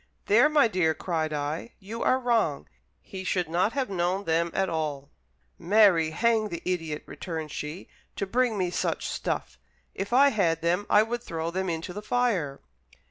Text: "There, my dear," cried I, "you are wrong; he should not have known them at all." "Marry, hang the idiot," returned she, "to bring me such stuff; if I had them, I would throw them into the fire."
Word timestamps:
"There, 0.25 0.49
my 0.49 0.67
dear," 0.67 0.95
cried 0.95 1.31
I, 1.31 1.73
"you 1.77 2.01
are 2.01 2.17
wrong; 2.19 2.67
he 3.01 3.23
should 3.23 3.47
not 3.47 3.73
have 3.73 3.87
known 3.91 4.23
them 4.23 4.49
at 4.51 4.67
all." 4.67 5.11
"Marry, 5.59 6.09
hang 6.09 6.49
the 6.49 6.63
idiot," 6.65 7.03
returned 7.05 7.51
she, 7.51 7.87
"to 8.15 8.25
bring 8.25 8.57
me 8.57 8.71
such 8.71 9.07
stuff; 9.07 9.59
if 9.93 10.11
I 10.11 10.29
had 10.29 10.63
them, 10.63 10.87
I 10.89 11.03
would 11.03 11.21
throw 11.21 11.51
them 11.51 11.69
into 11.69 11.93
the 11.93 12.01
fire." 12.01 12.61